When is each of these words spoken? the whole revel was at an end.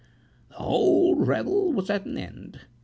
the 0.49 0.55
whole 0.55 1.13
revel 1.15 1.71
was 1.73 1.87
at 1.91 2.07
an 2.07 2.17
end. 2.17 2.61